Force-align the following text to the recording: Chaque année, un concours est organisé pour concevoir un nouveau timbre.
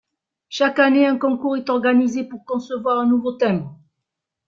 Chaque 0.49 0.79
année, 0.79 1.05
un 1.05 1.19
concours 1.19 1.57
est 1.57 1.69
organisé 1.69 2.23
pour 2.23 2.43
concevoir 2.43 2.97
un 2.97 3.05
nouveau 3.05 3.33
timbre. 3.33 3.77